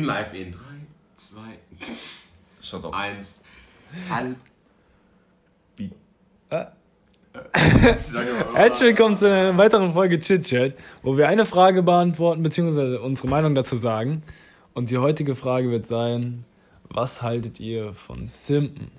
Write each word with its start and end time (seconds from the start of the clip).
Live 0.00 0.32
in 0.34 0.52
3, 0.52 0.58
2, 1.16 1.40
Shut 2.62 2.84
up. 2.84 2.94
1. 2.94 3.40
Halb. 4.08 4.36
Äh. 6.50 6.64
Herzlich 7.52 8.80
willkommen 8.80 9.16
zu 9.18 9.26
einer 9.26 9.56
weiteren 9.56 9.92
Folge 9.92 10.18
Chit 10.20 10.46
Chat, 10.46 10.74
wo 11.02 11.16
wir 11.16 11.28
eine 11.28 11.44
Frage 11.44 11.82
beantworten 11.82 12.42
bzw. 12.42 12.96
unsere 12.96 13.28
Meinung 13.28 13.54
dazu 13.54 13.76
sagen. 13.76 14.22
Und 14.74 14.90
die 14.90 14.98
heutige 14.98 15.34
Frage 15.34 15.70
wird 15.70 15.86
sein: 15.86 16.44
Was 16.88 17.22
haltet 17.22 17.60
ihr 17.60 17.92
von 17.94 18.26
Simpen? 18.26 18.90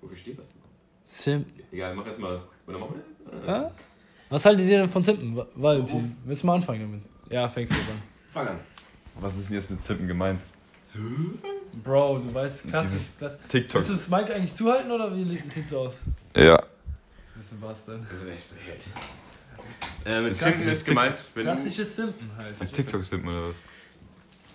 Wofür 0.00 0.16
steht 0.16 0.38
das? 0.38 0.46
noch? 0.46 0.62
Simpen. 1.06 1.62
Egal, 1.72 1.94
mach 1.94 2.06
erstmal. 2.06 2.40
Oder 2.66 2.78
machen 2.78 2.94
wir? 3.44 3.70
Was 4.30 4.44
haltet 4.46 4.68
ihr 4.68 4.78
denn 4.78 4.88
von 4.88 5.02
Simpen, 5.02 5.36
Va- 5.36 5.46
Valentin? 5.54 6.16
Willst 6.24 6.42
du 6.42 6.46
mal 6.46 6.54
anfangen 6.54 6.80
damit? 6.80 7.02
Ja, 7.32 7.48
fängst 7.48 7.72
du 7.72 7.76
jetzt 7.76 7.90
an. 7.90 8.02
Fang 8.32 8.48
an. 8.48 8.60
Was 9.20 9.36
ist 9.38 9.48
denn 9.50 9.56
jetzt 9.58 9.70
mit 9.70 9.80
Zippen 9.80 10.06
gemeint? 10.08 10.40
Bro, 11.84 12.18
du 12.18 12.34
weißt, 12.34 12.68
klassisch. 12.68 13.16
Klassisch. 13.18 13.38
TikTok. 13.48 13.76
Willst 13.80 13.90
du 13.90 13.94
das 13.94 14.08
Mic 14.08 14.34
eigentlich 14.34 14.54
zuhalten 14.54 14.90
oder 14.90 15.14
wie 15.14 15.38
sieht's 15.48 15.72
aus? 15.72 15.94
Ja. 16.36 16.62
Bisschen 17.34 17.62
was 17.62 17.84
denn? 17.84 18.02
Das 18.02 18.22
ist 18.22 18.28
echt 18.28 18.48
so 18.50 18.54
Held. 18.56 18.84
Äh, 20.04 20.20
mit 20.20 20.36
Klassisches 20.36 20.56
Simpen 20.56 20.72
ist 20.72 20.84
gemeint, 20.84 21.18
wenn 21.34 21.46
du. 21.46 21.52
Klassisches 21.52 21.96
Simpen 21.96 22.30
halt. 22.36 22.60
Das 22.60 22.70
TikTok-Simpen 22.72 23.28
oder 23.28 23.48
was? 23.50 23.56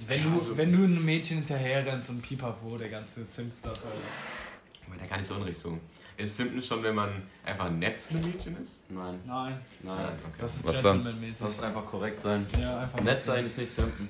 Wenn 0.07 0.23
du, 0.23 0.57
wenn 0.57 0.71
du 0.71 0.83
einem 0.83 1.03
Mädchen 1.03 1.37
hinterher 1.37 1.85
rennst 1.85 2.09
und 2.09 2.21
pipapo, 2.21 2.77
der 2.77 2.89
ganze 2.89 3.23
Sim-Stuff 3.23 3.81
halt. 3.83 3.95
Aber 4.85 4.95
der 4.97 5.07
gar 5.07 5.17
nicht 5.17 5.27
so 5.27 5.35
in 5.35 5.41
Richtung. 5.43 5.79
Ist 6.17 6.35
Simpen 6.37 6.61
schon, 6.61 6.83
wenn 6.83 6.95
man 6.95 7.09
einfach 7.45 7.69
nett 7.71 7.99
zu 7.99 8.11
einem 8.11 8.29
Mädchen 8.31 8.61
ist? 8.61 8.89
Nein, 8.89 9.19
Nein, 9.25 9.59
nein. 9.83 10.05
okay. 10.05 10.35
das 10.39 10.55
ist 10.57 10.65
Was 10.65 10.81
dann? 10.81 11.03
Gentleman-mäßig. 11.03 11.37
Das 11.39 11.55
muss 11.55 11.63
einfach 11.63 11.85
korrekt 11.85 12.21
sein. 12.21 12.45
Ja, 12.61 12.79
einfach 12.81 13.01
Nett 13.01 13.23
sein 13.23 13.45
ist 13.45 13.57
nicht 13.57 13.71
simpen. 13.71 14.07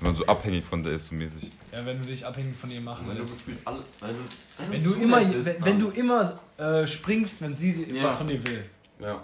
Wenn 0.00 0.10
man 0.12 0.16
so 0.16 0.26
abhängig 0.26 0.64
von 0.64 0.82
der 0.82 0.92
ist, 0.92 1.06
so 1.08 1.14
mäßig. 1.16 1.50
Ja, 1.72 1.84
wenn 1.84 2.00
du 2.00 2.06
dich 2.06 2.24
abhängig 2.24 2.56
von 2.56 2.70
ihr 2.70 2.80
machen 2.80 3.08
Wenn 3.08 3.16
du 3.16 3.22
willst. 3.22 3.34
gefühlt 3.46 3.66
alles. 3.66 3.84
Wenn 4.00 4.10
du, 4.10 4.72
Wenn 4.72 4.84
du 4.84 4.90
zu 4.92 5.00
immer, 5.00 5.24
bist, 5.24 5.46
wenn, 5.48 5.64
wenn 5.64 5.78
du 5.80 5.88
immer 5.90 6.40
äh, 6.56 6.86
springst, 6.86 7.40
wenn 7.42 7.56
sie 7.56 7.84
Ja. 7.92 8.04
was 8.04 8.16
von 8.18 8.28
dir 8.28 8.46
will. 8.46 8.64
Ja. 9.00 9.22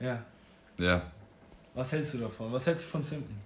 Ja. 0.00 0.22
Ja. 0.78 1.02
Was 1.74 1.92
hältst 1.92 2.14
du 2.14 2.18
davon? 2.18 2.52
Was 2.52 2.66
hältst 2.66 2.84
du 2.84 2.88
von 2.88 3.04
Simpen? 3.04 3.40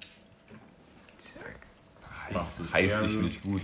Heiß 2.72 2.88
gern? 2.88 3.04
ich 3.04 3.16
nicht 3.20 3.42
gut. 3.42 3.60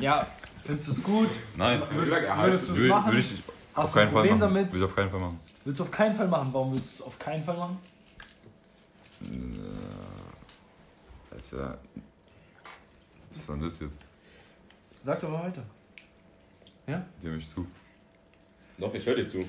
Ja, 0.00 0.26
findest 0.64 0.88
du 0.88 0.92
es 0.92 1.02
gut? 1.02 1.30
Nein. 1.56 1.80
Würdest 1.90 2.10
Würdest 2.12 2.36
heißt 2.36 2.68
du 2.68 2.72
es 2.72 2.78
Würde 2.78 2.88
machen? 2.88 3.12
würd 3.12 3.24
ich 3.24 3.32
auf 3.74 3.84
Hast 3.84 3.88
du 3.90 3.94
keinen 3.98 4.08
ein 4.08 4.12
Fall 4.14 4.26
machen. 4.26 4.40
damit? 4.40 4.66
Würde 4.72 4.76
ich 4.76 4.84
auf 4.84 4.94
keinen 4.96 5.10
Fall 5.10 5.20
machen. 5.20 5.40
Willst 5.64 5.80
du 5.80 5.84
auf 5.84 5.90
keinen 5.90 6.16
Fall 6.16 6.28
machen? 6.28 6.48
Warum 6.52 6.72
willst 6.74 6.86
du 6.88 6.94
es 6.96 7.02
auf 7.02 7.18
keinen 7.18 7.42
Fall 7.44 7.56
machen? 7.56 7.78
Äh, 9.22 9.26
Alter. 11.54 11.78
Was 13.28 13.38
ist 13.38 13.48
denn 13.48 13.60
das 13.60 13.80
jetzt? 13.80 13.98
Sag 15.04 15.20
doch 15.20 15.28
mal 15.30 15.44
weiter. 15.44 15.62
Die 17.22 17.28
mich 17.28 17.48
zu. 17.48 17.66
Doch, 18.78 18.94
ich 18.94 19.04
höre 19.04 19.16
dir 19.16 19.26
zu. 19.26 19.44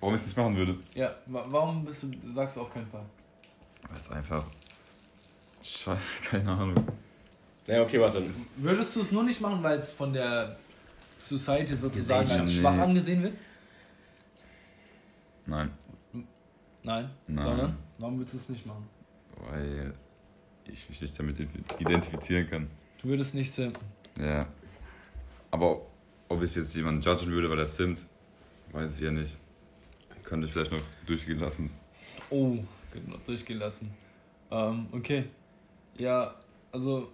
Warum 0.00 0.14
ich 0.14 0.20
es 0.20 0.26
nicht 0.28 0.36
machen 0.36 0.56
würde? 0.56 0.76
Ja, 0.94 1.14
wa- 1.26 1.44
warum 1.48 1.84
bist 1.84 2.02
du, 2.02 2.10
sagst 2.32 2.56
du 2.56 2.60
auf 2.62 2.72
keinen 2.72 2.86
Fall? 2.86 3.04
Weil 3.88 3.98
es 3.98 4.10
einfach. 4.10 4.44
Scheiße, 5.62 6.00
keine 6.24 6.50
Ahnung. 6.50 6.86
Ja, 7.66 7.82
okay, 7.82 8.00
warte. 8.00 8.24
Würdest 8.56 8.96
du 8.96 9.00
es 9.00 9.12
nur 9.12 9.22
nicht 9.22 9.40
machen, 9.40 9.62
weil 9.62 9.78
es 9.78 9.92
von 9.92 10.12
der 10.12 10.56
Society 11.16 11.76
sozusagen 11.76 12.22
Gesellschaft, 12.22 12.40
als 12.40 12.48
nee. 12.50 12.60
schwach 12.60 12.78
angesehen 12.78 13.22
wird? 13.22 13.36
Nein. 15.46 15.70
Nein. 16.82 17.10
Nein. 17.28 17.42
Sondern? 17.44 17.76
Warum 17.98 18.18
würdest 18.18 18.34
du 18.34 18.38
es 18.38 18.48
nicht 18.48 18.66
machen? 18.66 18.88
Weil 19.36 19.94
ich 20.66 20.88
mich 20.88 21.00
nicht 21.00 21.18
damit 21.18 21.38
identifizieren 21.78 22.48
kann. 22.48 22.70
Du 23.00 23.08
würdest 23.08 23.34
nicht 23.34 23.52
simpen. 23.52 23.82
Ja. 24.18 24.46
Aber 25.50 25.82
ob 26.28 26.42
ich 26.42 26.54
jetzt 26.54 26.74
jemanden 26.74 27.02
judgen 27.02 27.30
würde, 27.30 27.50
weil 27.50 27.58
er 27.58 27.66
simmt, 27.66 28.06
weiß 28.72 28.96
ich 28.96 29.02
ja 29.02 29.10
nicht. 29.10 29.36
Könnte 30.24 30.46
ich 30.46 30.52
vielleicht 30.52 30.72
noch 30.72 30.80
durchgehen 31.06 31.38
lassen. 31.38 31.70
Oh, 32.30 32.56
genau, 32.92 33.16
durchgehen 33.26 33.58
lassen. 33.58 33.92
Ähm, 34.50 34.86
okay. 34.92 35.24
Ja, 35.98 36.34
also. 36.70 37.10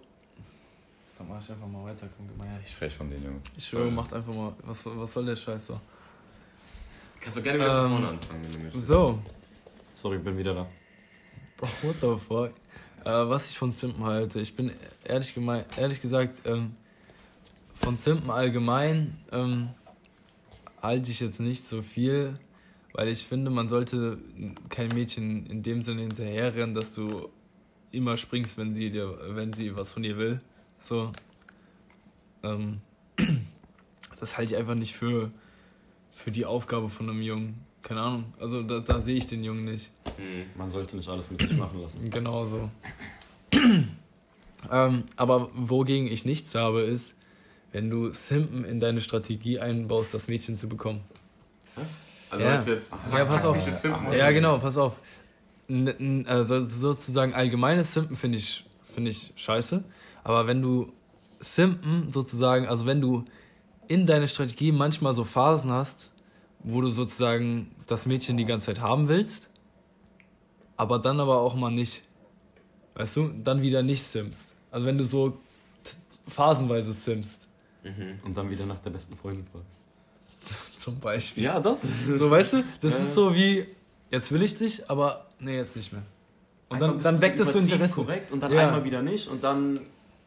Dann 1.17 1.27
mach 1.27 1.41
ich 1.43 1.51
einfach 1.51 1.67
mal 1.67 1.83
weiter, 1.83 2.07
komm, 2.15 2.27
gib 2.27 2.37
mal 2.37 2.47
her. 2.47 2.59
Ich 2.65 2.73
frech 2.73 2.95
von 2.95 3.09
denen, 3.09 3.25
Junge. 3.25 3.41
Ich 3.57 3.65
schwöre, 3.65 3.91
macht 3.91 4.13
einfach 4.13 4.33
mal. 4.33 4.53
Was, 4.63 4.85
was 4.85 5.11
soll 5.11 5.25
der 5.25 5.35
Scheiß 5.35 5.65
so? 5.67 5.81
Kannst 7.19 7.37
du 7.37 7.41
gerne 7.41 7.59
wieder 7.59 7.83
von 7.83 7.85
Ähm, 7.85 7.91
vorne 7.91 8.07
anfangen, 8.09 8.43
wenn 8.43 8.51
du 8.51 8.59
möchtest. 8.59 8.87
So, 8.87 9.19
Sorry, 10.01 10.15
ich 10.15 10.23
bin 10.23 10.37
wieder 10.37 10.53
da. 10.53 10.67
Bro, 11.57 11.67
what 11.81 11.95
the 11.99 12.25
fuck? 12.25 12.53
Äh, 13.05 13.29
was 13.29 13.49
ich 13.49 13.57
von 13.57 13.73
Zimpen 13.73 14.03
halte, 14.03 14.39
ich 14.41 14.55
bin 14.55 14.71
ehrlich, 15.05 15.33
gemein, 15.33 15.65
ehrlich 15.77 16.01
gesagt, 16.01 16.41
ähm, 16.45 16.75
von 17.73 17.97
Zimpen 17.97 18.29
allgemein 18.29 19.17
ähm, 19.31 19.69
halte 20.81 21.11
ich 21.11 21.21
jetzt 21.21 21.39
nicht 21.39 21.65
so 21.65 21.81
viel, 21.81 22.33
weil 22.93 23.07
ich 23.07 23.25
finde, 23.25 23.51
man 23.51 23.69
sollte 23.69 24.17
kein 24.69 24.89
Mädchen 24.89 25.45
in 25.45 25.63
dem 25.63 25.81
Sinne 25.81 26.01
hinterherrennen, 26.01 26.75
dass 26.75 26.91
du 26.91 27.29
immer 27.91 28.17
springst, 28.17 28.57
wenn 28.57 28.73
sie 28.73 28.89
dir, 28.89 29.17
wenn 29.35 29.53
sie 29.53 29.75
was 29.75 29.91
von 29.91 30.03
dir 30.03 30.17
will. 30.17 30.41
So. 30.77 31.11
Ähm, 32.43 32.81
das 34.19 34.37
halte 34.37 34.53
ich 34.53 34.59
einfach 34.59 34.75
nicht 34.75 34.95
für, 34.95 35.31
für 36.11 36.31
die 36.31 36.45
Aufgabe 36.45 36.89
von 36.89 37.09
einem 37.09 37.21
Jungen. 37.21 37.68
Keine 37.89 38.01
Ahnung. 38.01 38.25
Also 38.39 38.61
da, 38.61 38.81
da 38.81 39.01
sehe 39.01 39.15
ich 39.15 39.25
den 39.25 39.43
Jungen 39.43 39.65
nicht. 39.65 39.89
Mhm. 40.19 40.45
Man 40.55 40.69
sollte 40.69 40.95
nicht 40.95 41.09
alles 41.09 41.31
mit 41.31 41.41
sich 41.41 41.57
machen 41.57 41.81
lassen. 41.81 42.07
Genau 42.11 42.45
so. 42.45 42.69
ähm, 44.71 45.03
aber 45.15 45.49
wogegen 45.55 46.05
ich 46.05 46.23
nichts 46.23 46.53
habe, 46.53 46.81
ist, 46.81 47.15
wenn 47.71 47.89
du 47.89 48.11
Simpen 48.13 48.63
in 48.63 48.79
deine 48.79 49.01
Strategie 49.01 49.59
einbaust, 49.59 50.13
das 50.13 50.27
Mädchen 50.27 50.55
zu 50.55 50.69
bekommen. 50.69 51.01
Was? 51.75 52.01
Also 52.29 52.45
Ja. 52.45 52.61
jetzt 52.61 52.91
Ja, 53.11 53.25
pass 53.25 53.43
auf. 53.43 53.59
Simpen? 53.59 54.13
Ja, 54.13 54.29
genau, 54.29 54.59
pass 54.59 54.77
auf. 54.77 54.93
N 55.67 56.27
also 56.27 56.67
sozusagen 56.67 57.33
allgemeines 57.33 57.91
Simpen 57.91 58.15
finde 58.15 58.37
ich, 58.37 58.65
finde 58.83 59.09
ich 59.09 59.33
scheiße. 59.35 59.83
Aber 60.23 60.45
wenn 60.45 60.61
du 60.61 60.93
Simpen 61.39 62.11
sozusagen, 62.11 62.67
also 62.67 62.85
wenn 62.85 63.01
du 63.01 63.25
in 63.87 64.05
deine 64.05 64.27
Strategie 64.27 64.71
manchmal 64.71 65.15
so 65.15 65.23
Phasen 65.23 65.71
hast, 65.71 66.11
wo 66.59 66.81
du 66.81 66.89
sozusagen 66.89 67.71
das 67.87 68.05
Mädchen 68.05 68.37
die 68.37 68.45
ganze 68.45 68.67
Zeit 68.67 68.81
haben 68.81 69.07
willst, 69.07 69.49
aber 70.77 70.99
dann 70.99 71.19
aber 71.19 71.39
auch 71.41 71.55
mal 71.55 71.71
nicht. 71.71 72.03
Weißt 72.95 73.15
du? 73.15 73.29
Dann 73.43 73.61
wieder 73.61 73.81
nicht 73.83 74.03
simst. 74.03 74.55
Also 74.71 74.85
wenn 74.85 74.97
du 74.97 75.05
so 75.05 75.37
phasenweise 76.27 76.93
simst, 76.93 77.45
Mhm. 77.81 78.19
Und 78.25 78.35
dann 78.35 78.49
wieder 78.49 78.65
nach 78.65 78.79
der 78.79 78.89
besten 78.89 79.15
Freundin 79.15 79.45
fragst. 79.47 79.79
zum 80.79 80.99
Beispiel. 80.99 81.45
Ja, 81.45 81.61
das. 81.61 81.77
So, 82.17 82.29
weißt 82.29 82.51
du? 82.53 82.63
Das 82.81 82.91
Ja. 82.91 82.99
ist 82.99 83.15
so 83.15 83.33
wie, 83.33 83.65
jetzt 84.11 84.33
will 84.33 84.43
ich 84.43 84.57
dich, 84.57 84.89
aber 84.89 85.27
nee, 85.39 85.55
jetzt 85.55 85.77
nicht 85.77 85.93
mehr. 85.93 86.01
Und 86.67 86.75
Einmal 86.83 86.95
dann, 86.97 87.03
dann 87.03 87.21
weckt 87.21 87.39
es 87.39 87.53
so 87.53 87.59
Interesse. 87.59 87.95
korrekt 88.03 88.33
und 88.33 88.41
dann 88.43 88.51
Ja. 88.51 88.65
einmal 88.67 88.83
wieder 88.83 89.01
nicht 89.01 89.29
und 89.29 89.41
dann. 89.41 89.79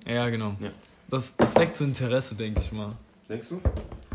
Ja, 0.06 0.30
genau. 0.30 0.56
Ja. 0.60 0.70
Das, 1.10 1.36
das 1.36 1.54
weckt 1.56 1.76
so 1.76 1.84
Interesse, 1.84 2.34
denke 2.34 2.60
ich 2.62 2.72
mal. 2.72 2.96
Denkst 3.28 3.48
du? 3.50 3.60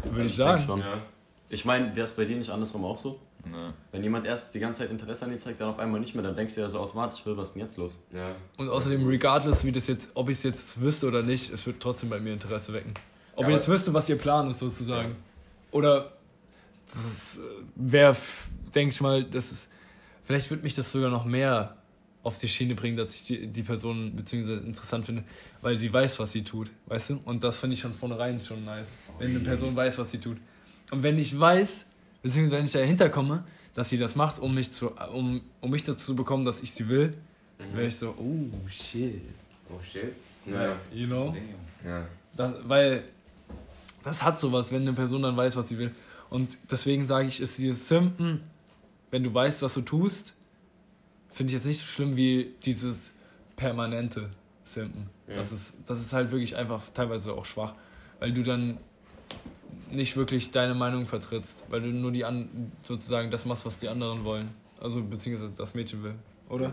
Würde 0.09 0.25
ich 0.25 0.35
denk 0.35 0.59
sagen. 0.59 0.63
schon. 0.65 0.79
Ja. 0.79 1.01
Ich 1.49 1.65
meine, 1.65 1.95
wäre 1.95 2.05
es 2.05 2.11
bei 2.11 2.25
dir 2.25 2.35
nicht 2.35 2.49
andersrum 2.49 2.83
auch 2.83 2.99
so? 2.99 3.19
Ne. 3.45 3.73
Wenn 3.91 4.03
jemand 4.03 4.25
erst 4.25 4.53
die 4.53 4.59
ganze 4.59 4.81
Zeit 4.81 4.91
Interesse 4.91 5.25
an 5.25 5.31
dir 5.31 5.39
zeigt, 5.39 5.61
dann 5.61 5.69
auf 5.69 5.79
einmal 5.79 5.99
nicht 5.99 6.13
mehr, 6.13 6.23
dann 6.23 6.35
denkst 6.35 6.55
du 6.55 6.61
ja 6.61 6.69
so 6.69 6.79
automatisch, 6.79 7.21
was 7.25 7.47
ist 7.47 7.53
denn 7.53 7.61
jetzt 7.61 7.77
los? 7.77 7.97
Ja. 8.13 8.35
Und 8.57 8.69
außerdem, 8.69 9.05
regardless, 9.05 9.63
wie 9.63 9.71
das 9.71 9.87
jetzt, 9.87 10.11
ob 10.15 10.29
ich 10.29 10.37
es 10.37 10.43
jetzt 10.43 10.81
wüsste 10.81 11.07
oder 11.07 11.23
nicht, 11.23 11.49
es 11.49 11.65
wird 11.65 11.79
trotzdem 11.79 12.09
bei 12.09 12.19
mir 12.19 12.33
Interesse 12.33 12.73
wecken. 12.73 12.93
Ob 13.35 13.43
Ja, 13.43 13.49
ich 13.49 13.55
jetzt 13.55 13.69
wüsste, 13.69 13.93
was 13.93 14.09
ihr 14.09 14.17
Plan 14.17 14.49
ist, 14.49 14.59
sozusagen. 14.59 15.15
Oder 15.71 16.11
das 16.85 17.39
wäre, 17.75 18.15
denke 18.73 18.93
ich 18.93 19.01
mal, 19.01 19.23
das 19.23 19.51
ist. 19.51 19.69
Vielleicht 20.23 20.49
wird 20.49 20.63
mich 20.63 20.73
das 20.73 20.91
sogar 20.91 21.09
noch 21.09 21.23
mehr 21.23 21.77
auf 22.23 22.37
die 22.37 22.49
Schiene 22.49 22.75
bringen, 22.75 22.97
dass 22.97 23.15
ich 23.15 23.23
die, 23.23 23.47
die 23.47 23.63
Person 23.63 24.13
beziehungsweise 24.13 24.59
interessant 24.59 25.05
finde, 25.05 25.23
weil 25.61 25.77
sie 25.77 25.91
weiß, 25.91 26.19
was 26.19 26.33
sie 26.33 26.43
tut, 26.43 26.69
weißt 26.87 27.11
du? 27.11 27.21
Und 27.23 27.43
das 27.43 27.59
finde 27.59 27.75
ich 27.75 27.79
schon 27.79 27.93
vornherein 27.93 28.41
schon 28.41 28.65
nice, 28.65 28.93
wenn 29.19 29.29
eine 29.29 29.39
Person 29.39 29.73
weiß, 29.73 29.99
was 29.99 30.11
sie 30.11 30.17
tut. 30.17 30.37
Und 30.91 31.03
wenn 31.03 31.17
ich 31.19 31.37
weiß, 31.37 31.85
beziehungsweise 32.21 32.57
wenn 32.57 32.65
ich 32.65 32.71
dahinter 32.71 33.09
komme, 33.09 33.43
dass 33.73 33.89
sie 33.89 33.97
das 33.97 34.15
macht, 34.15 34.39
um 34.39 34.53
mich, 34.55 34.71
zu, 34.71 34.91
um, 35.13 35.41
um 35.61 35.69
mich 35.71 35.83
dazu 35.83 36.05
zu 36.07 36.15
bekommen, 36.15 36.45
dass 36.45 36.61
ich 36.61 36.71
sie 36.71 36.87
will, 36.89 37.15
Mhm. 37.59 37.75
wäre 37.75 37.87
ich 37.87 37.95
so, 37.95 38.09
oh 38.19 38.67
shit. 38.69 39.21
Oh 39.69 39.81
shit. 39.81 40.13
Ja. 40.45 40.75
You 40.93 41.07
know? 41.07 41.35
Ja. 41.83 42.05
Das, 42.35 42.53
weil 42.63 43.03
das 44.03 44.21
hat 44.21 44.39
sowas, 44.39 44.71
wenn 44.71 44.83
eine 44.83 44.93
Person 44.93 45.23
dann 45.23 45.35
weiß, 45.35 45.55
was 45.55 45.67
sie 45.67 45.77
will. 45.79 45.91
Und 46.29 46.57
deswegen 46.69 47.07
sage 47.07 47.27
ich, 47.27 47.41
ist 47.41 47.57
dieses 47.57 47.87
Simpen, 47.87 48.41
wenn 49.09 49.23
du 49.23 49.33
weißt, 49.33 49.61
was 49.63 49.73
du 49.73 49.81
tust, 49.81 50.35
finde 51.31 51.51
ich 51.51 51.53
jetzt 51.55 51.65
nicht 51.65 51.79
so 51.79 51.85
schlimm 51.85 52.15
wie 52.15 52.53
dieses 52.63 53.11
permanente 53.55 54.29
Simpen. 54.63 55.09
Ja. 55.27 55.35
Das, 55.35 55.51
ist, 55.51 55.75
das 55.87 55.99
ist 55.99 56.13
halt 56.13 56.29
wirklich 56.31 56.55
einfach 56.55 56.83
teilweise 56.93 57.33
auch 57.33 57.45
schwach, 57.45 57.73
weil 58.19 58.33
du 58.33 58.43
dann 58.43 58.77
nicht 59.91 60.17
wirklich 60.17 60.51
deine 60.51 60.73
Meinung 60.73 61.05
vertrittst, 61.05 61.65
weil 61.69 61.81
du 61.81 61.87
nur 61.87 62.11
die 62.11 62.25
an, 62.25 62.71
sozusagen 62.81 63.31
das 63.31 63.45
machst, 63.45 63.65
was 63.65 63.79
die 63.79 63.87
anderen 63.87 64.23
wollen. 64.23 64.49
Also 64.79 65.01
beziehungsweise 65.01 65.51
das 65.55 65.73
Mädchen 65.73 66.03
will, 66.03 66.15
oder? 66.49 66.71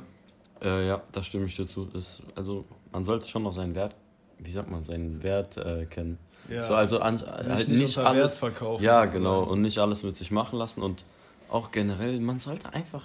Äh, 0.63 0.89
ja, 0.89 1.03
da 1.13 1.23
stimme 1.23 1.47
ich 1.47 1.57
dir 1.57 1.67
zu. 1.67 1.89
Ist, 1.95 2.23
also, 2.35 2.65
man 2.93 3.05
sollte 3.05 3.29
schon 3.29 3.43
noch 3.43 3.53
seinen 3.53 3.75
Wert, 3.75 3.95
wie 4.39 4.51
sagt 4.51 4.71
man, 4.71 4.83
seinen 4.83 5.23
Wert 5.23 5.57
äh, 5.57 5.87
kennen. 5.87 6.19
Ja. 6.49 6.63
So, 6.63 6.75
also 6.75 7.01
an, 7.01 7.15
nicht, 7.15 7.27
halt 7.27 7.47
nicht, 7.47 7.69
nicht 7.69 7.99
unter 7.99 8.11
Wert 8.11 8.23
alles. 8.23 8.37
verkaufen. 8.39 8.85
Ja, 8.85 9.05
genau. 9.07 9.43
Und 9.43 9.63
nicht 9.63 9.79
alles 9.79 10.03
mit 10.03 10.15
sich 10.15 10.31
machen 10.31 10.59
lassen. 10.59 10.83
Und 10.83 11.05
auch 11.49 11.71
generell, 11.71 12.21
man 12.21 12.39
sollte 12.39 12.73
einfach, 12.73 13.05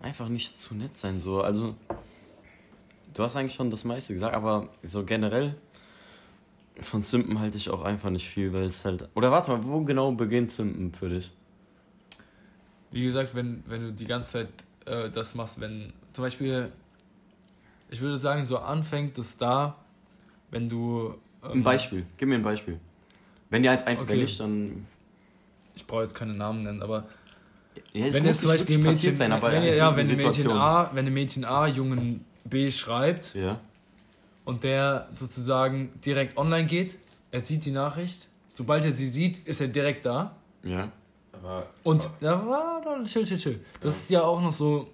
einfach 0.00 0.28
nicht 0.28 0.60
zu 0.60 0.74
nett 0.74 0.96
sein. 0.96 1.18
So, 1.18 1.42
also, 1.42 1.74
du 3.14 3.22
hast 3.22 3.36
eigentlich 3.36 3.54
schon 3.54 3.70
das 3.70 3.84
meiste 3.84 4.12
gesagt, 4.12 4.34
aber 4.34 4.68
so 4.82 5.04
generell 5.04 5.54
von 6.80 7.02
Simpen 7.02 7.38
halte 7.38 7.56
ich 7.56 7.70
auch 7.70 7.82
einfach 7.82 8.10
nicht 8.10 8.28
viel, 8.28 8.52
weil 8.52 8.64
es 8.64 8.84
halt. 8.84 9.08
Oder 9.14 9.30
warte 9.30 9.50
mal, 9.52 9.64
wo 9.64 9.80
genau 9.82 10.12
beginnt 10.12 10.50
Simpen 10.50 10.92
für 10.92 11.08
dich? 11.08 11.30
Wie 12.90 13.04
gesagt, 13.04 13.34
wenn, 13.34 13.62
wenn 13.66 13.82
du 13.82 13.92
die 13.92 14.06
ganze 14.06 14.32
Zeit 14.32 14.48
äh, 14.86 15.10
das 15.10 15.34
machst, 15.34 15.60
wenn 15.60 15.92
zum 16.12 16.22
Beispiel, 16.24 16.70
ich 17.90 18.00
würde 18.00 18.18
sagen, 18.20 18.46
so 18.46 18.58
anfängt 18.58 19.18
es 19.18 19.36
da, 19.36 19.76
wenn 20.50 20.68
du. 20.68 21.14
ähm, 21.44 21.50
Ein 21.52 21.62
Beispiel. 21.62 22.06
Gib 22.16 22.28
mir 22.28 22.36
ein 22.36 22.42
Beispiel. 22.42 22.78
Wenn 23.50 23.62
dir 23.62 23.70
eins 23.70 23.84
einfällt, 23.86 24.08
Okay. 24.10 24.22
nicht, 24.22 24.40
dann. 24.40 24.86
Ich 25.76 25.86
brauche 25.86 26.02
jetzt 26.02 26.14
keine 26.14 26.34
Namen 26.34 26.62
nennen, 26.62 26.82
aber 26.82 27.04
Ja, 27.92 28.12
wenn 28.12 28.24
jetzt 28.24 28.40
zum 28.42 28.50
Beispiel 28.50 28.78
Mädchen, 28.78 29.14
sein, 29.14 29.32
aber 29.32 29.50
wenn, 29.52 29.76
ja, 29.76 29.96
wenn 29.96 30.16
Mädchen. 30.16 30.50
A, 30.50 30.90
wenn 30.92 31.06
ein 31.06 31.12
Mädchen 31.14 31.44
A 31.44 31.66
Jungen 31.66 32.24
B 32.44 32.70
schreibt 32.70 33.34
Ja. 33.34 33.60
Und 34.44 34.62
der 34.64 35.08
sozusagen 35.16 35.92
direkt 36.04 36.36
online 36.36 36.66
geht, 36.66 36.96
er 37.30 37.44
sieht 37.44 37.64
die 37.64 37.70
Nachricht, 37.70 38.28
sobald 38.52 38.84
er 38.84 38.92
sie 38.92 39.08
sieht, 39.08 39.46
ist 39.46 39.60
er 39.60 39.68
direkt 39.68 40.06
da. 40.06 40.36
Ja. 40.62 40.90
Aber 41.32 41.66
Und 41.82 42.08
da 42.20 42.46
war 42.46 42.80
dann 42.84 43.04
chill, 43.06 43.24
chill, 43.24 43.38
chill. 43.38 43.64
Das 43.80 43.96
ist 43.96 44.10
ja 44.10 44.22
auch 44.22 44.40
noch 44.40 44.52
so. 44.52 44.88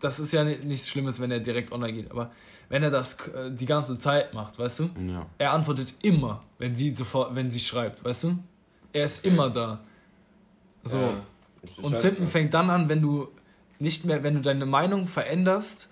Das 0.00 0.18
ist 0.18 0.32
ja 0.32 0.44
ni- 0.44 0.58
nichts 0.64 0.88
Schlimmes, 0.88 1.20
wenn 1.20 1.30
er 1.30 1.40
direkt 1.40 1.72
online 1.72 1.92
geht. 1.92 2.10
Aber 2.10 2.30
wenn 2.68 2.82
er 2.82 2.90
das 2.90 3.14
äh, 3.28 3.50
die 3.52 3.66
ganze 3.66 3.96
Zeit 3.98 4.34
macht, 4.34 4.58
weißt 4.58 4.80
du? 4.80 4.90
Ja. 5.06 5.26
Er 5.38 5.52
antwortet 5.52 5.94
immer, 6.02 6.42
wenn 6.58 6.74
sie 6.74 6.94
sofort, 6.94 7.34
wenn 7.34 7.50
sie 7.50 7.60
schreibt, 7.60 8.04
weißt 8.04 8.24
du? 8.24 8.38
Er 8.92 9.04
ist 9.04 9.24
immer 9.24 9.48
da. 9.50 9.80
So. 10.82 10.98
Ja. 10.98 11.22
Und 11.80 11.96
Simpen 11.96 12.26
fängt 12.26 12.52
dann 12.54 12.68
an, 12.70 12.88
wenn 12.88 13.00
du 13.00 13.28
nicht 13.78 14.04
mehr, 14.04 14.22
wenn 14.22 14.34
du 14.34 14.40
deine 14.40 14.66
Meinung 14.66 15.06
veränderst, 15.06 15.88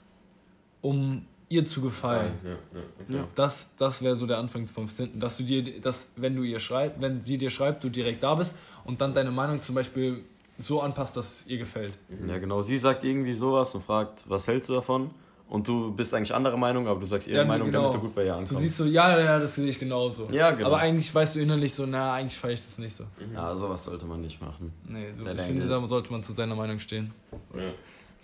um 0.81 1.25
ihr 1.51 1.67
zu 1.67 1.81
gefallen. 1.83 2.33
Ja, 2.45 2.51
ja, 2.51 2.57
okay. 3.01 3.17
Ja. 3.19 3.29
Das, 3.35 3.69
das 3.77 4.01
wäre 4.03 4.15
so 4.17 4.27
der 4.27 4.39
Anfang 4.39 4.67
vom 4.67 4.87
Sinten, 4.89 5.19
dass 5.21 5.37
du 5.37 5.43
dir, 5.43 5.81
dass 5.81 6.07
wenn 6.17 6.35
du 6.37 6.43
ihr 6.45 6.61
schreibst, 6.61 7.01
wenn 7.01 7.21
sie 7.21 7.37
dir 7.37 7.51
schreibt, 7.51 7.85
du 7.85 7.89
direkt 7.91 8.23
da 8.23 8.35
bist 8.37 8.57
und 8.85 9.01
dann 9.01 9.13
deine 9.13 9.31
Meinung 9.33 9.61
zum 9.61 9.75
Beispiel 9.75 10.25
so 10.59 10.81
anpasst, 10.81 11.17
dass 11.17 11.41
es 11.43 11.47
ihr 11.49 11.59
gefällt. 11.59 11.99
ja, 12.27 12.39
genau. 12.39 12.63
Sie 12.63 12.79
sagt 12.79 13.03
irgendwie 13.03 13.35
sowas 13.35 13.75
und 13.75 13.83
fragt, 13.83 14.29
was 14.31 14.47
hältst 14.47 14.69
du 14.69 14.75
davon? 14.75 15.11
Und 15.49 15.67
du 15.67 15.91
bist 15.93 16.15
eigentlich 16.15 16.33
anderer 16.33 16.57
Meinung, 16.57 16.87
aber 16.87 17.01
du 17.01 17.07
sagst 17.07 17.27
ihre 17.27 17.39
Ja, 17.39 17.45
Meinung, 17.45 17.67
genau. 17.67 17.83
damit 17.91 17.97
du 17.97 18.01
gut 18.03 18.15
bei 18.15 18.23
ihr 18.23 18.29
Du 18.33 18.39
ankommst. 18.39 18.61
siehst 18.63 18.77
so, 18.77 18.85
ja, 18.85 19.19
ja, 19.19 19.41
das 19.41 19.57
sehe 19.57 19.67
ich 19.69 19.81
genauso. 19.81 20.29
Ja, 20.31 20.53
genau. 20.53 20.69
Aber 20.69 20.79
eigentlich 20.79 21.13
weißt 21.13 21.35
du 21.35 21.41
innerlich 21.41 21.75
so, 21.75 21.87
na, 21.87 22.15
eigentlich 22.15 22.39
feiere 22.39 22.53
ich 22.53 22.61
das 22.63 22.79
nicht 22.79 22.95
so. 22.95 23.03
ja, 23.35 23.57
sowas 23.57 23.83
sollte 23.83 24.07
man 24.07 24.21
nicht 24.21 24.41
machen. 24.41 24.73
Nee, 24.87 25.07
so, 25.13 25.27
ich 25.27 25.41
finde, 25.41 25.67
da 25.67 25.85
sollte 25.89 26.13
man 26.13 26.23
zu 26.23 26.33
seiner 26.35 26.55
Meinung 26.55 26.79
stehen. 26.79 27.11
Ja. 27.57 27.63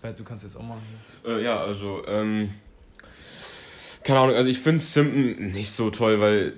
Pat, 0.00 0.16
du 0.16 0.22
kannst 0.22 0.44
jetzt 0.44 0.56
auch 0.56 0.62
machen. 0.62 0.82
Äh, 1.26 1.42
ja, 1.42 1.56
also, 1.58 2.02
ähm, 2.06 2.50
keine 4.06 4.20
Ahnung, 4.20 4.36
also 4.36 4.48
ich 4.48 4.60
finde 4.60 4.78
Simpen 4.80 5.50
nicht 5.50 5.72
so 5.72 5.90
toll, 5.90 6.20
weil 6.20 6.52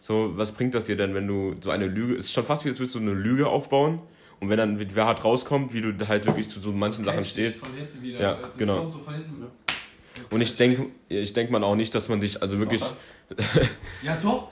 so, 0.00 0.32
was 0.34 0.50
bringt 0.52 0.74
das 0.74 0.86
dir 0.86 0.96
denn, 0.96 1.14
wenn 1.14 1.28
du 1.28 1.54
so 1.62 1.70
eine 1.70 1.86
Lüge, 1.86 2.16
es 2.16 2.26
ist 2.26 2.32
schon 2.32 2.44
fast 2.44 2.64
wie, 2.64 2.70
als 2.70 2.78
würdest 2.80 2.96
du 2.96 2.98
eine 2.98 3.12
Lüge 3.12 3.46
aufbauen 3.46 4.00
und 4.40 4.48
wenn 4.48 4.58
dann 4.58 4.84
wer 4.96 5.06
hart 5.06 5.24
rauskommt, 5.24 5.72
wie 5.72 5.80
du 5.80 6.08
halt 6.08 6.26
wirklich 6.26 6.48
zu 6.48 6.58
so 6.58 6.72
manchen 6.72 7.04
Sachen 7.04 7.24
stehst. 7.24 7.60
Von 7.60 7.72
hinten 7.72 8.02
wieder. 8.02 8.20
Ja, 8.20 8.34
Das 8.34 8.58
genau. 8.58 8.78
kommt 8.80 8.92
so 8.94 8.98
von 8.98 9.14
hinten 9.14 9.36
wieder. 9.36 9.50
Und 10.30 10.40
ich 10.40 10.56
denke, 10.56 10.86
ich 11.08 11.32
denke 11.34 11.52
man 11.52 11.62
auch 11.62 11.76
nicht, 11.76 11.94
dass 11.94 12.08
man 12.08 12.20
dich, 12.20 12.42
also 12.42 12.58
wirklich, 12.58 12.82
Ja 14.02 14.16
doch, 14.20 14.48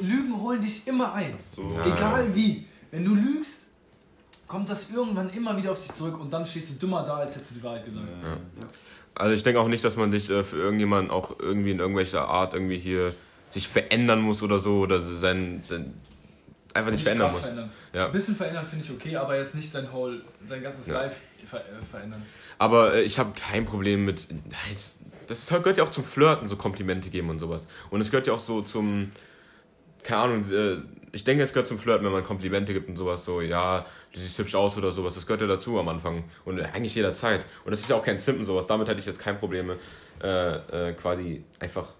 Lügen 0.00 0.40
holen 0.40 0.60
dich 0.60 0.86
immer 0.86 1.12
ein. 1.12 1.34
Ja. 1.56 1.86
Egal 1.86 2.34
wie. 2.34 2.66
Wenn 2.92 3.04
du 3.04 3.16
lügst, 3.16 3.66
kommt 4.46 4.68
das 4.68 4.90
irgendwann 4.90 5.30
immer 5.30 5.56
wieder 5.56 5.72
auf 5.72 5.78
dich 5.78 5.92
zurück 5.92 6.20
und 6.20 6.32
dann 6.32 6.46
stehst 6.46 6.70
du 6.70 6.74
dümmer 6.74 7.02
da, 7.04 7.16
als 7.16 7.34
hättest 7.34 7.50
du 7.52 7.54
die 7.56 7.62
Wahrheit 7.62 7.84
gesagt. 7.84 8.08
also 9.14 9.34
ich 9.34 9.42
denke 9.42 9.60
auch 9.60 9.68
nicht, 9.68 9.84
dass 9.84 9.96
man 9.96 10.10
dich 10.10 10.30
äh, 10.30 10.44
für 10.44 10.56
irgendjemanden 10.56 11.10
auch 11.10 11.38
irgendwie 11.38 11.70
in 11.70 11.78
irgendwelcher 11.78 12.28
Art 12.28 12.54
irgendwie 12.54 12.78
hier 12.78 13.14
sich 13.50 13.68
verändern 13.68 14.20
muss 14.20 14.42
oder 14.42 14.58
so 14.58 14.80
oder 14.80 15.00
sein, 15.00 15.62
sein 15.68 15.94
einfach 16.74 16.90
nicht 16.90 17.04
verändern 17.04 17.28
krass 17.28 17.36
muss. 17.36 17.42
Verändern. 17.42 17.70
Ja. 17.92 18.06
Ein 18.06 18.12
bisschen 18.12 18.36
verändern 18.36 18.66
finde 18.66 18.84
ich 18.84 18.90
okay, 18.90 19.16
aber 19.16 19.38
jetzt 19.38 19.54
nicht 19.54 19.70
sein 19.70 19.92
whole, 19.92 20.22
sein 20.48 20.62
ganzes 20.62 20.86
Ja. 20.86 21.02
Life 21.02 21.16
ver 21.46 21.60
äh, 21.60 21.84
verändern. 21.90 22.22
Aber 22.58 22.94
äh, 22.94 23.02
ich 23.02 23.18
habe 23.18 23.32
kein 23.36 23.64
Problem 23.64 24.04
mit. 24.04 24.26
halt, 24.28 24.78
Das 25.28 25.46
gehört 25.46 25.76
ja 25.76 25.84
auch 25.84 25.90
zum 25.90 26.04
Flirten, 26.04 26.48
so 26.48 26.56
Komplimente 26.56 27.10
geben 27.10 27.30
und 27.30 27.38
sowas. 27.38 27.66
Und 27.90 28.00
es 28.00 28.10
gehört 28.10 28.26
ja 28.26 28.32
auch 28.32 28.38
so 28.38 28.62
zum. 28.62 29.12
Keine 30.02 30.20
Ahnung, 30.20 30.52
äh, 30.52 30.78
ich 31.14 31.22
denke, 31.22 31.44
es 31.44 31.52
gehört 31.52 31.68
zum 31.68 31.78
Flirten, 31.78 32.04
wenn 32.04 32.12
man 32.12 32.24
Komplimente 32.24 32.72
gibt 32.72 32.88
und 32.88 32.96
sowas. 32.96 33.24
So, 33.24 33.40
ja, 33.40 33.86
du 34.12 34.18
siehst 34.18 34.36
hübsch 34.38 34.54
aus 34.54 34.76
oder 34.76 34.90
sowas. 34.90 35.14
Das 35.14 35.26
gehört 35.26 35.40
ja 35.40 35.46
dazu 35.46 35.78
am 35.78 35.88
Anfang. 35.88 36.24
Und 36.44 36.60
eigentlich 36.60 36.94
jederzeit. 36.94 37.46
Und 37.64 37.70
das 37.70 37.80
ist 37.80 37.88
ja 37.88 37.96
auch 37.96 38.04
kein 38.04 38.18
Simpen 38.18 38.44
sowas. 38.44 38.66
Damit 38.66 38.88
hätte 38.88 38.98
ich 38.98 39.06
jetzt 39.06 39.20
kein 39.20 39.38
Problem, 39.38 39.72
äh, 40.22 40.88
äh, 40.88 40.92
quasi 40.94 41.44
einfach 41.60 41.94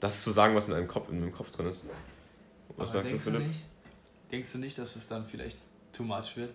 das 0.00 0.22
zu 0.22 0.32
sagen, 0.32 0.54
was 0.54 0.68
in 0.68 0.74
einem 0.74 0.88
Kopf, 0.88 1.10
in 1.10 1.20
meinem 1.20 1.32
Kopf 1.32 1.50
drin 1.50 1.66
ist. 1.66 1.86
Was 2.76 2.76
aber 2.76 2.86
sagst 2.86 2.94
du, 2.94 3.08
denkst 3.08 3.24
du, 3.24 3.30
Philipp? 3.30 3.46
nicht, 3.46 3.64
denkst 4.32 4.52
du 4.52 4.58
nicht, 4.58 4.78
dass 4.78 4.96
es 4.96 5.06
dann 5.06 5.26
vielleicht 5.26 5.58
too 5.92 6.02
much 6.02 6.36
wird? 6.36 6.54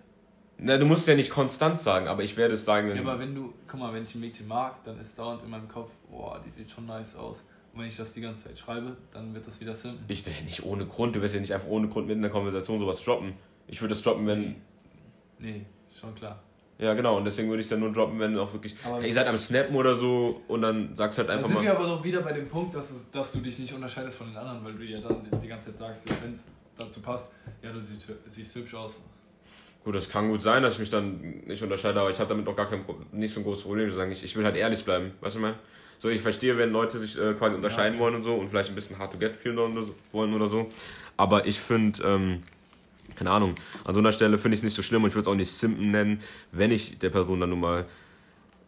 Na, 0.58 0.78
du 0.78 0.86
musst 0.86 1.02
es 1.02 1.08
ja 1.08 1.16
nicht 1.16 1.30
konstant 1.30 1.80
sagen, 1.80 2.08
aber 2.08 2.24
ich 2.24 2.38
werde 2.38 2.56
es 2.56 2.66
sagen, 2.66 2.90
wenn. 2.90 2.96
Ja, 2.96 3.02
aber 3.04 3.20
wenn 3.20 3.36
du, 3.36 3.54
guck 3.68 3.80
mal, 3.80 3.94
wenn 3.94 4.04
ich 4.04 4.16
ein 4.16 4.22
Mädchen 4.22 4.48
mag, 4.48 4.84
dann 4.84 5.00
ist 5.00 5.20
dauernd 5.20 5.44
in 5.44 5.50
meinem 5.50 5.68
Kopf, 5.68 5.92
boah, 6.10 6.42
die 6.44 6.50
sieht 6.50 6.72
schon 6.72 6.86
nice 6.86 7.16
aus. 7.16 7.44
Und 7.76 7.82
wenn 7.82 7.88
ich 7.90 7.98
das 7.98 8.14
die 8.14 8.22
ganze 8.22 8.46
Zeit 8.46 8.58
schreibe, 8.58 8.96
dann 9.12 9.34
wird 9.34 9.46
das 9.46 9.60
wieder 9.60 9.76
simpen. 9.76 10.06
Ich 10.08 10.26
nicht 10.46 10.64
ohne 10.64 10.86
Grund, 10.86 11.14
du 11.14 11.22
wirst 11.22 11.34
ja 11.36 11.42
nicht 11.42 11.54
einfach 11.54 11.68
ohne 11.68 11.90
Grund 11.90 12.10
in 12.10 12.22
der 12.22 12.32
Konversation 12.32 12.80
sowas 12.80 13.04
droppen. 13.04 13.34
Ich 13.68 13.82
würde 13.82 13.94
es 13.94 14.02
droppen, 14.02 14.26
wenn. 14.26 14.56
Nee, 15.40 15.66
schon 15.94 16.16
klar. 16.16 16.42
Ja, 16.78 16.94
genau, 16.94 17.18
und 17.18 17.26
deswegen 17.26 17.50
würde 17.50 17.60
ich 17.60 17.66
es 17.66 17.70
dann 17.70 17.82
nur 17.82 17.92
droppen, 17.92 18.18
wenn 18.20 18.38
auch 18.38 18.52
wirklich. 18.54 18.76
Aber- 18.84 19.00
hey, 19.02 19.10
ihr 19.10 19.14
seid 19.14 19.28
am 19.28 19.38
Snappen 19.38 19.76
oder 19.76 19.96
so 19.96 20.42
und 20.48 20.62
dann 20.62 20.96
sagst 20.96 21.18
du 21.18 21.22
halt 21.22 21.30
Da 21.30 21.34
einfach 21.36 21.50
sind 21.50 21.62
wir 21.62 21.74
mal. 21.74 21.76
aber 21.78 21.88
doch 21.88 22.04
wieder 22.04 22.22
bei 22.22 22.32
dem 22.32 22.48
Punkt, 22.48 22.74
dass, 22.76 22.92
es, 22.92 23.10
dass 23.12 23.34
du 23.34 23.40
dich 23.40 23.60
nicht 23.60 23.74
unterscheidest 23.74 24.18
von 24.18 24.28
den 24.28 24.38
anderen, 24.38 24.64
weil 24.64 24.74
du 24.74 24.84
ja 24.86 25.00
dann 25.02 25.28
die 25.42 25.48
ganze 25.48 25.72
Zeit 25.76 25.80
sagst, 26.06 26.24
wenn 26.24 26.32
es 26.34 26.48
dazu 26.78 27.02
passt, 27.02 27.32
ja, 27.62 27.72
du 27.74 27.82
siehst, 27.82 28.08
siehst 28.28 28.56
hübsch 28.56 28.74
aus. 28.74 29.02
Gut, 29.84 29.96
das 29.96 30.10
kann 30.10 30.30
gut 30.30 30.42
sein, 30.42 30.64
dass 30.64 30.74
ich 30.76 30.80
mich 30.80 30.90
dann 30.90 31.44
nicht 31.46 31.62
unterscheide, 31.62 32.00
aber 32.00 32.10
ich 32.10 32.20
habe 32.20 32.30
damit 32.30 32.48
auch 32.48 32.56
gar 32.56 32.70
kein 32.70 32.84
nicht 33.12 33.34
so 33.34 33.42
ein 33.42 33.44
großes 33.44 33.64
Problem 33.64 33.90
zu 33.90 33.96
sagen. 33.98 34.12
Ich, 34.12 34.24
ich 34.24 34.36
will 34.36 34.44
halt 34.46 34.56
ehrlich 34.56 34.84
bleiben, 34.84 35.12
weißt 35.22 35.36
du, 35.36 35.40
ich 35.40 35.44
mein? 35.44 35.56
So, 36.00 36.10
ich 36.10 36.22
verstehe, 36.22 36.58
wenn 36.58 36.72
Leute 36.72 37.00
sich 37.00 37.18
äh, 37.20 37.34
quasi 37.34 37.56
unterscheiden 37.56 37.94
okay. 37.96 38.04
wollen 38.04 38.16
und 38.16 38.24
so 38.24 38.36
und 38.36 38.50
vielleicht 38.50 38.70
ein 38.70 38.76
bisschen 38.76 38.98
hard 38.98 39.12
to 39.14 39.18
get 39.18 39.36
spielen 39.36 39.58
wollen 40.12 40.34
oder 40.34 40.50
so. 40.50 40.72
Aber 41.18 41.46
ich 41.48 41.60
finde, 41.60 42.04
ähm, 42.04 42.42
keine 43.16 43.32
Ahnung, 43.32 43.56
an 43.86 43.94
so 43.96 44.02
einer 44.02 44.12
Stelle 44.12 44.38
finde 44.38 44.56
ich 44.56 44.60
es 44.60 44.64
nicht 44.64 44.76
so 44.76 44.82
schlimm 44.82 45.04
und 45.04 45.10
ich 45.10 45.16
würde 45.16 45.30
es 45.30 45.32
auch 45.32 45.36
nicht 45.38 45.52
Simpen 45.52 45.92
nennen, 45.92 46.22
wenn 46.52 46.72
ich 46.72 47.00
der 47.00 47.10
Person 47.10 47.40
dann 47.40 47.50
nun 47.50 47.62
mal 47.62 47.86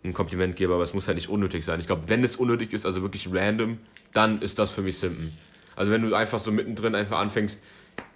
ein 0.03 0.13
Kompliment 0.13 0.55
gebe, 0.55 0.73
aber 0.73 0.83
es 0.83 0.93
muss 0.93 1.07
halt 1.07 1.15
nicht 1.15 1.27
unnötig 1.29 1.65
sein. 1.65 1.79
Ich 1.79 1.87
glaube, 1.87 2.03
wenn 2.07 2.23
es 2.23 2.37
unnötig 2.37 2.71
ist, 2.73 2.85
also 2.85 3.01
wirklich 3.01 3.27
random, 3.31 3.77
dann 4.13 4.41
ist 4.41 4.57
das 4.57 4.71
für 4.71 4.81
mich 4.81 4.97
Simpen. 4.97 5.35
Also 5.75 5.91
wenn 5.91 6.01
du 6.01 6.15
einfach 6.15 6.39
so 6.39 6.51
mittendrin 6.51 6.95
einfach 6.95 7.19
anfängst, 7.19 7.61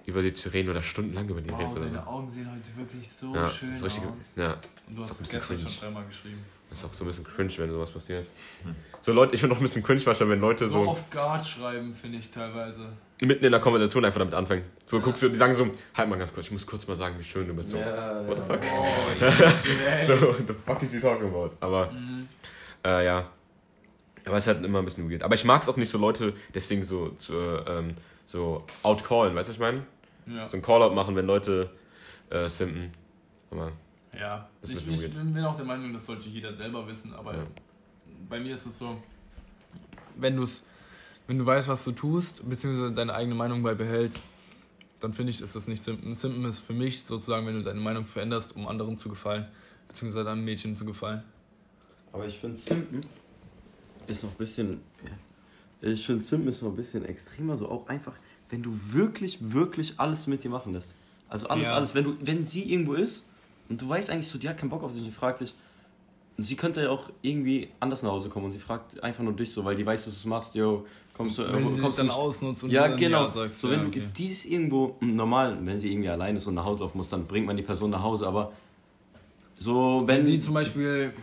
über 0.05 0.21
sie 0.21 0.33
zu 0.33 0.49
reden 0.49 0.69
oder 0.71 0.81
stundenlang 0.81 1.27
über 1.29 1.41
die 1.41 1.49
redest 1.53 1.73
Wow, 1.75 1.77
oder 1.77 1.87
so. 1.89 1.93
deine 1.95 2.07
Augen 2.07 2.29
sehen 2.29 2.49
heute 2.49 2.77
wirklich 2.77 3.07
so 3.11 3.35
Ja, 3.35 3.49
schön 3.49 3.73
richtig, 3.73 4.03
aus. 4.03 4.13
ja, 4.35 4.57
Und 4.87 4.95
du 4.97 5.01
hast 5.03 5.21
es 5.21 5.29
gestern 5.29 5.59
schon 5.59 5.71
dreimal 5.79 6.05
geschrieben. 6.05 6.39
Das 6.71 6.79
ist 6.79 6.85
auch 6.85 6.93
so 6.93 7.03
ein 7.03 7.07
bisschen 7.07 7.23
cringe, 7.25 7.51
wenn 7.57 7.69
sowas 7.69 7.91
passiert. 7.91 8.25
So 9.01 9.11
Leute, 9.13 9.33
ich 9.35 9.41
finde 9.41 9.55
auch 9.55 9.59
ein 9.59 9.63
bisschen 9.63 9.83
cringe 9.83 10.03
wahrscheinlich, 10.05 10.35
wenn 10.35 10.41
Leute 10.41 10.67
So 10.67 10.83
so 10.85 10.89
auf 10.89 11.09
Guard 11.11 11.45
schreiben, 11.45 11.93
finde 11.93 12.17
ich 12.19 12.31
teilweise. 12.31 12.79
mitten 13.19 13.43
in 13.45 13.51
der 13.51 13.59
Konversation 13.59 14.03
einfach 14.05 14.19
damit 14.19 14.33
anfangen. 14.33 14.63
So 14.85 14.97
Ja. 14.97 15.03
guckst 15.03 15.21
du, 15.21 15.29
die 15.29 15.35
sagen 15.35 15.53
so, 15.53 15.67
halt 15.97 16.09
mal 16.09 16.17
ganz 16.17 16.33
kurz, 16.33 16.47
ich 16.47 16.51
muss 16.51 16.65
kurz 16.65 16.87
mal 16.87 16.95
sagen, 16.97 17.15
wie 17.19 17.23
schön 17.23 17.47
du 17.47 17.53
bist. 17.53 17.69
So, 17.69 17.77
Ja, 17.77 18.25
what 18.27 18.37
the 18.37 18.43
fuck? 18.43 18.59
Oh, 18.63 18.87
ja. 19.21 19.99
So, 19.99 20.13
what 20.21 20.47
the 20.47 20.53
fuck 20.65 20.81
is 20.81 20.91
he 20.93 20.99
talking 20.99 21.27
about? 21.27 21.51
Aber, 21.59 21.91
Mhm. 21.91 22.27
äh, 22.85 23.05
ja. 23.05 23.29
Aber 24.25 24.37
es 24.37 24.43
ist 24.47 24.53
halt 24.53 24.63
immer 24.65 24.79
ein 24.79 24.85
bisschen 24.85 25.09
weird. 25.09 25.23
Aber 25.23 25.35
ich 25.35 25.43
mag 25.45 25.61
es 25.61 25.67
auch 25.69 25.77
nicht 25.77 25.89
so 25.89 25.97
Leute 25.97 26.33
deswegen 26.53 26.83
so, 26.83 27.09
zu, 27.17 27.33
ähm, 27.67 27.95
so 28.25 28.65
outcallen, 28.83 29.35
weißt 29.35 29.47
du, 29.47 29.49
was 29.49 29.55
ich 29.55 29.59
meine? 29.59 29.83
Ja. 30.27 30.47
So 30.47 30.57
ein 30.57 30.61
Call-out 30.61 30.93
machen, 30.95 31.15
wenn 31.15 31.25
Leute 31.25 31.69
äh, 32.29 32.47
simpen. 32.47 32.91
Aber, 33.49 33.71
Ja, 34.17 34.49
Das 34.61 34.71
ist 34.71 34.87
ich, 34.87 35.03
ich 35.03 35.11
bin 35.13 35.43
auch 35.45 35.55
der 35.55 35.65
Meinung, 35.65 35.93
das 35.93 36.05
sollte 36.05 36.27
jeder 36.29 36.53
selber 36.55 36.85
wissen, 36.87 37.13
aber 37.13 37.35
Ja. 37.35 37.43
bei 38.29 38.39
mir 38.39 38.55
ist 38.55 38.65
es 38.65 38.77
so, 38.77 39.01
wenn, 40.17 40.35
du's, 40.35 40.63
wenn 41.27 41.37
du 41.37 41.45
weißt, 41.45 41.67
was 41.69 41.83
du 41.83 41.91
tust, 41.91 42.47
beziehungsweise 42.47 42.91
deine 42.91 43.13
eigene 43.13 43.35
Meinung 43.35 43.63
bei 43.63 43.73
behältst, 43.73 44.29
dann 44.99 45.13
finde 45.13 45.31
ich, 45.31 45.41
ist 45.41 45.55
das 45.55 45.67
nicht 45.67 45.81
Simpen. 45.81 46.15
Simpen 46.15 46.45
ist 46.45 46.59
für 46.59 46.73
mich 46.73 47.03
sozusagen, 47.03 47.47
wenn 47.47 47.55
du 47.55 47.63
deine 47.63 47.79
Meinung 47.79 48.03
veränderst, 48.05 48.55
um 48.55 48.67
anderen 48.67 48.97
zu 48.97 49.09
gefallen, 49.09 49.47
beziehungsweise 49.87 50.29
einem 50.29 50.43
Mädchen 50.45 50.75
zu 50.75 50.85
gefallen. 50.85 51.23
Aber 52.11 52.27
ich 52.27 52.37
finde 52.37 52.57
Simpen 52.57 53.01
ist 54.07 54.23
noch 54.23 54.31
ein 54.31 54.37
bisschen. 54.37 54.81
Ich 55.81 56.05
finde 56.05 56.21
Simpen 56.21 56.49
ist 56.49 56.61
noch 56.61 56.69
ein 56.69 56.75
bisschen 56.75 57.05
extremer, 57.05 57.57
so 57.57 57.69
auch 57.69 57.87
einfach, 57.87 58.13
wenn 58.49 58.61
du 58.61 58.77
wirklich, 58.91 59.39
wirklich 59.41 59.99
alles 59.99 60.27
mit 60.27 60.43
dir 60.43 60.49
machen 60.51 60.73
lässt. 60.73 60.93
Also 61.29 61.47
alles, 61.47 61.67
Ja. 61.67 61.73
alles. 61.73 61.95
Wenn 61.95 62.03
du, 62.03 62.17
wenn 62.21 62.43
sie 62.43 62.71
irgendwo 62.71 62.93
ist 62.93 63.25
und 63.71 63.81
du 63.81 63.87
weißt 63.87 64.09
eigentlich 64.09 64.27
so, 64.27 64.37
die 64.37 64.49
hat 64.49 64.57
keinen 64.57 64.69
Bock 64.69 64.83
auf 64.83 64.91
sich 64.91 65.01
und 65.01 65.13
fragt 65.13 65.39
dich, 65.39 65.53
sie 66.37 66.55
könnte 66.57 66.83
ja 66.83 66.89
auch 66.89 67.09
irgendwie 67.21 67.69
anders 67.79 68.03
nach 68.03 68.11
Hause 68.11 68.27
kommen 68.27 68.47
und 68.47 68.51
sie 68.51 68.59
fragt 68.59 69.01
einfach 69.01 69.23
nur 69.23 69.31
dich 69.31 69.49
so, 69.49 69.63
weil 69.63 69.77
die 69.77 69.85
weiß, 69.85 70.03
dass 70.03 70.13
du 70.13 70.19
es 70.19 70.25
machst, 70.25 70.55
yo, 70.55 70.85
kommst 71.13 71.37
du, 71.37 71.43
Wenn 71.43 71.63
äh, 71.63 71.67
sie 71.69 71.75
sich 71.75 71.83
kommst 71.83 71.97
du 71.97 72.03
dann 72.03 72.11
ausnutzt 72.11 72.63
und 72.65 72.71
ja, 72.71 72.83
du 72.83 72.89
dann 72.89 72.99
genau. 72.99 73.29
sagst, 73.29 73.59
so, 73.59 73.71
ja, 73.71 73.79
wenn 73.79 73.87
okay. 73.87 74.03
die 74.17 74.27
ist 74.27 74.45
irgendwo 74.45 74.97
normal, 74.99 75.57
wenn 75.61 75.79
sie 75.79 75.89
irgendwie 75.89 76.09
alleine 76.09 76.37
ist 76.37 76.47
und 76.47 76.55
nach 76.55 76.65
Hause 76.65 76.81
laufen 76.81 76.97
muss, 76.97 77.07
dann 77.07 77.25
bringt 77.25 77.47
man 77.47 77.55
die 77.55 77.63
Person 77.63 77.91
nach 77.91 78.03
Hause, 78.03 78.27
aber 78.27 78.51
so, 79.55 80.03
wenn, 80.05 80.17
Wenn 80.17 80.25
sie 80.25 80.41
zum 80.41 80.55
Beispiel 80.55 81.13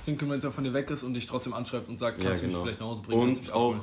10 0.00 0.18
Kilometer 0.18 0.50
von 0.50 0.64
dir 0.64 0.72
weg 0.72 0.90
ist 0.90 1.04
und 1.04 1.14
dich 1.14 1.26
trotzdem 1.26 1.54
anschreibt 1.54 1.88
und 1.88 2.00
sagt, 2.00 2.18
Ja, 2.18 2.24
kannst 2.24 2.42
du 2.42 2.46
genau. 2.46 2.58
mich 2.58 2.64
vielleicht 2.64 2.80
nach 2.80 2.88
Hause 2.88 3.02
bringen? 3.02 3.34
du 3.34 3.38
und 3.38 3.52
auch. 3.52 3.76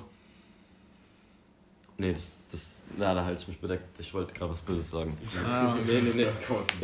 Nee, 1.98 2.12
das, 2.12 2.44
das, 2.52 2.81
na, 2.98 3.14
da 3.14 3.24
halte 3.26 3.42
ich 3.42 3.48
mich 3.48 3.60
bedeckt. 3.60 4.00
Ich 4.00 4.14
wollte 4.14 4.34
gerade 4.34 4.52
was 4.52 4.62
Böses 4.62 4.90
sagen. 4.90 5.18
Ah, 5.48 5.76
Nee, 5.86 6.02
nee, 6.02 6.12
nee. 6.16 6.28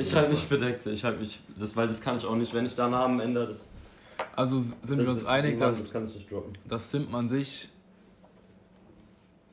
Ich 0.02 0.14
halte 0.16 0.32
mich 0.32 0.46
bedeckt. 0.48 0.86
Ich 0.88 1.04
halte 1.04 1.20
mich, 1.20 1.40
das, 1.58 1.76
weil 1.76 1.88
das 1.88 2.02
kann 2.02 2.18
ich 2.18 2.26
auch 2.26 2.36
nicht, 2.36 2.54
wenn 2.54 2.66
ich 2.66 2.76
da 2.76 2.88
Namen 2.90 3.20
ändere, 3.20 3.48
das. 3.48 3.70
Also 4.36 4.60
sind 4.60 4.76
das, 4.84 4.98
wir 5.06 5.10
uns 5.10 5.24
das, 5.24 5.30
einig, 5.30 5.60
das 5.60 5.78
dass 5.84 5.92
kann 5.94 6.08
ich 6.08 6.16
nicht 6.16 6.32
droppen. 6.32 6.54
das 6.66 6.90
Simp 6.92 7.14
an 7.14 7.30
sich 7.30 7.70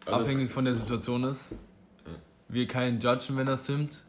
Also 0.07 0.21
abhängig 0.21 0.51
von 0.51 0.65
der 0.65 0.75
Situation 0.75 1.25
ist. 1.25 1.55
Wir 2.49 2.67
keinen 2.69 3.01
judgen, 3.01 3.37
wenn 3.37 3.47
das 3.47 3.67
simpt, 3.67 4.05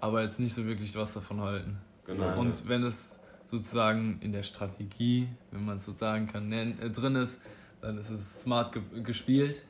aber 0.00 0.22
jetzt 0.22 0.38
nicht 0.40 0.54
so 0.54 0.64
wirklich 0.66 0.94
was 0.96 1.12
davon 1.14 1.40
halten. 1.40 1.78
Genau. 2.06 2.38
Und 2.38 2.68
wenn 2.68 2.82
es 2.84 3.18
sozusagen 3.46 4.18
in 4.22 4.32
der 4.32 4.42
Strategie, 4.42 5.28
wenn 5.50 5.64
man 5.64 5.78
es 5.78 5.84
so 5.86 5.92
sagen 5.92 6.26
kann, 6.28 6.50
äh, 6.52 6.90
drin 6.90 7.16
ist, 7.16 7.38
dann 7.80 7.98
ist 7.98 8.10
es 8.10 8.42
smart 8.42 8.72
ge 8.72 8.82
gespielt. 9.02 9.62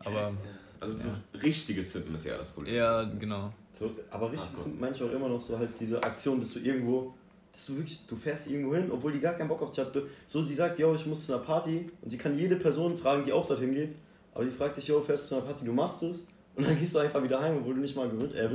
Aber 0.00 0.32
Also 0.80 0.94
so 0.96 1.08
richtiges 1.42 1.92
Simpen 1.92 2.14
ist 2.14 2.24
ja 2.24 2.38
das 2.38 2.48
Problem. 2.48 2.74
eher, 2.74 3.10
genau. 3.18 3.52
So, 3.70 3.90
aber 4.10 4.30
richtig 4.32 4.48
Hardcore. 4.48 4.64
sind 4.64 4.80
manche 4.80 5.04
auch 5.04 5.12
immer 5.12 5.28
noch 5.28 5.40
so 5.40 5.58
halt 5.58 5.70
diese 5.78 6.02
Aktion, 6.02 6.40
dass 6.40 6.54
du 6.54 6.60
irgendwo, 6.60 7.14
dass 7.52 7.66
du 7.66 7.76
wirklich, 7.76 8.06
du 8.06 8.16
fährst 8.16 8.46
irgendwo 8.48 8.74
hin, 8.74 8.90
obwohl 8.90 9.12
die 9.12 9.20
gar 9.20 9.34
keinen 9.34 9.48
Bock 9.48 9.60
auf 9.62 9.70
dich 9.70 9.78
hat. 9.78 9.92
So, 10.26 10.42
die 10.42 10.54
sagt, 10.54 10.78
yo, 10.78 10.94
ich 10.94 11.04
muss 11.04 11.26
zu 11.26 11.34
einer 11.34 11.42
Party 11.42 11.86
und 12.00 12.10
sie 12.10 12.16
kann 12.16 12.36
jede 12.38 12.56
Person 12.56 12.96
fragen, 12.96 13.22
die 13.24 13.32
auch 13.32 13.46
dorthin 13.46 13.72
geht. 13.74 13.94
Aber 14.34 14.44
die 14.44 14.50
fragt 14.50 14.76
dich, 14.76 14.86
yo, 14.86 15.00
fährst 15.02 15.24
du 15.24 15.28
zu 15.28 15.34
einer 15.36 15.44
Party, 15.44 15.64
du 15.64 15.72
machst 15.72 16.02
es. 16.02 16.20
Und 16.56 16.66
dann 16.66 16.78
gehst 16.78 16.94
du 16.94 16.98
einfach 16.98 17.22
wieder 17.22 17.40
heim, 17.40 17.58
obwohl 17.58 17.74
du 17.74 17.80
nicht 17.80 17.94
mal 17.94 18.08
gewünscht 18.08 18.34
äh. 18.34 18.48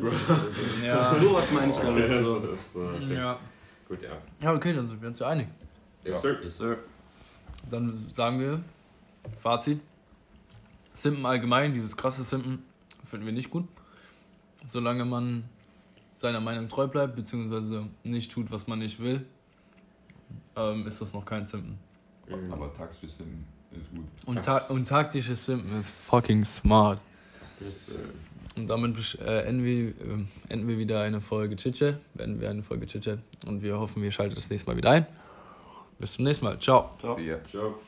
Ja, 0.85 1.13
Sowas 1.19 1.51
meine 1.51 1.71
ich 1.71 1.77
damit. 1.77 2.05
Okay, 2.05 2.23
So. 2.23 2.39
ist, 2.47 2.75
okay. 2.75 3.15
ja. 3.15 3.39
Gut, 3.87 4.01
ja. 4.01 4.17
ja, 4.41 4.53
okay, 4.53 4.73
dann 4.73 4.87
sind 4.87 5.01
wir 5.01 5.09
uns 5.09 5.19
ja 5.19 5.27
einig. 5.27 5.47
Yes, 6.03 6.21
sir. 6.21 6.37
Yes, 6.43 6.57
sir. 6.57 6.77
Dann 7.69 7.95
sagen 7.95 8.39
wir, 8.39 8.59
Fazit. 9.39 9.79
Simpen 10.95 11.25
allgemein, 11.25 11.73
dieses 11.73 11.95
krasse 11.95 12.23
Simpen, 12.23 12.63
finden 13.05 13.25
wir 13.25 13.33
nicht 13.33 13.49
gut. 13.49 13.67
Solange 14.69 15.05
man 15.05 15.43
seiner 16.17 16.39
Meinung 16.39 16.69
treu 16.69 16.87
bleibt, 16.87 17.15
beziehungsweise 17.15 17.85
nicht 18.03 18.31
tut, 18.31 18.51
was 18.51 18.67
man 18.67 18.79
nicht 18.79 18.99
will, 18.99 19.25
ähm, 20.55 20.87
ist 20.87 21.01
das 21.01 21.13
noch 21.13 21.25
kein 21.25 21.45
Simpen. 21.45 21.77
Mhm. 22.27 22.51
Aber 22.51 22.73
taktisches 22.73 23.17
Sim 23.17 23.45
ist 23.77 23.91
gut. 23.91 24.05
Und, 24.25 24.43
ta 24.43 24.57
und 24.69 24.87
taktisches 24.87 25.45
Simpen 25.45 25.79
ist 25.79 25.91
fucking 25.91 26.45
smart. 26.45 26.99
Das, 27.59 27.89
äh, 27.89 28.59
Und 28.59 28.67
damit 28.67 29.17
äh, 29.19 29.41
enden, 29.41 29.63
wir, 29.63 30.01
ähm, 30.01 30.27
enden 30.49 30.67
wir 30.67 30.77
wieder 30.77 31.01
eine 31.01 31.21
Folge 31.21 31.55
Chitchat, 31.55 31.99
beenden 32.13 32.39
wir 32.39 32.49
eine 32.49 32.63
Folge 32.63 32.85
Chitchat 32.85 33.19
und 33.45 33.61
wir 33.61 33.77
hoffen, 33.77 34.03
ihr 34.03 34.11
schaltet 34.11 34.37
das 34.37 34.49
nächste 34.49 34.69
Mal 34.69 34.77
wieder 34.77 34.91
ein. 34.91 35.05
Bis 35.99 36.13
zum 36.13 36.25
nächsten 36.25 36.45
Mal. 36.45 36.59
Ciao. 36.59 36.89
Ciao. 36.99 37.17
See 37.17 37.27
ya. 37.27 37.43
Ciao. 37.43 37.79